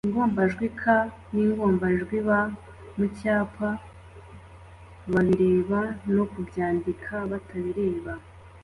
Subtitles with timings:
[0.07, 0.81] ingombajwi k
[1.33, 2.29] n’ingombajwi b
[2.95, 3.69] mu cyapa
[5.11, 5.79] babireba
[6.15, 8.13] no kubyandika batabireba